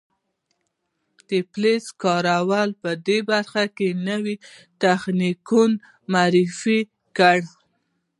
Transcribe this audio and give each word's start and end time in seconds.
د 1.27 1.29
فلز 1.51 1.85
کارۍ 2.01 2.69
په 2.81 2.91
برخه 3.29 3.63
کې 3.77 3.87
نوي 4.09 4.35
تخنیکونه 4.81 5.77
معرفي 6.11 6.79
کړل. 7.17 7.41